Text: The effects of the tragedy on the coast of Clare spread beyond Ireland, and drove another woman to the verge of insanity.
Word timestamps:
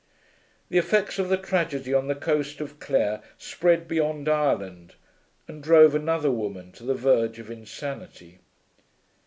The 0.69 0.79
effects 0.79 1.19
of 1.19 1.29
the 1.29 1.37
tragedy 1.37 1.93
on 1.93 2.07
the 2.07 2.15
coast 2.15 2.59
of 2.59 2.79
Clare 2.79 3.21
spread 3.37 3.87
beyond 3.87 4.27
Ireland, 4.27 4.95
and 5.47 5.61
drove 5.61 5.93
another 5.93 6.31
woman 6.31 6.71
to 6.71 6.83
the 6.83 6.95
verge 6.95 7.37
of 7.37 7.51
insanity. 7.51 8.39